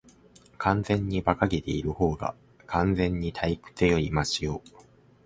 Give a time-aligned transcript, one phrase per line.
[0.57, 2.33] 完全に馬鹿げているほうが、
[2.65, 4.63] 完全に退屈よりマシよ。